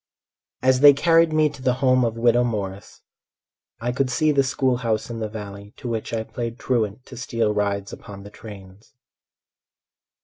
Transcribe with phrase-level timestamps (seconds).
[0.63, 3.01] As they carried me to the home of widow Morris
[3.79, 7.15] I could see the school house in the valley To which I played truant to
[7.15, 8.95] steal rides upon the trains.